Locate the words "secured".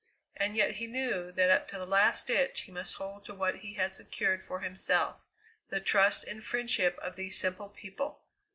3.93-4.41